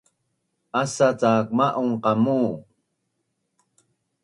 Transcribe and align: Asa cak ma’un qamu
Asa 0.81 1.07
cak 1.19 1.47
ma’un 1.57 1.91
qamu 2.03 2.41